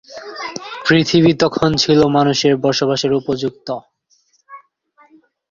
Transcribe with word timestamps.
পৃথিবী 0.85 1.31
তখন 1.35 1.69
ছিল 1.75 1.99
মানুষের 2.17 2.53
বসবাসের 2.57 3.11
উপযুক্ত। 3.13 3.67